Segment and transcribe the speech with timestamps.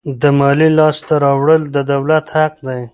[0.21, 2.81] د مالیې لاسته راوړل د دولت حق دی.